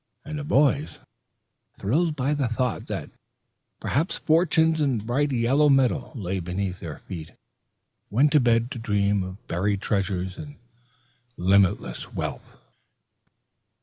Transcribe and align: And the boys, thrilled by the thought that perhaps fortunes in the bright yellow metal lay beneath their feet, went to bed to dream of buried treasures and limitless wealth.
And 0.25 0.39
the 0.39 0.43
boys, 0.43 0.99
thrilled 1.77 2.15
by 2.15 2.33
the 2.33 2.47
thought 2.47 2.87
that 2.87 3.11
perhaps 3.79 4.17
fortunes 4.17 4.81
in 4.81 4.97
the 4.97 5.03
bright 5.03 5.31
yellow 5.31 5.69
metal 5.69 6.11
lay 6.15 6.39
beneath 6.39 6.79
their 6.79 6.97
feet, 6.97 7.33
went 8.09 8.31
to 8.31 8.39
bed 8.39 8.71
to 8.71 8.79
dream 8.79 9.21
of 9.21 9.47
buried 9.47 9.79
treasures 9.83 10.39
and 10.39 10.57
limitless 11.37 12.11
wealth. 12.15 12.57